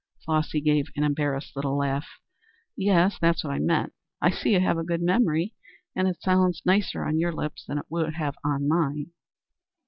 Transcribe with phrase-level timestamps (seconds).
[0.25, 2.07] Flossy gave an embarrassed little laugh.
[2.75, 3.93] "Yes, that's what I meant.
[4.19, 5.53] I see you have a good memory,
[5.95, 8.11] and it sounds nicer on your lips than it would
[8.43, 9.11] on mine."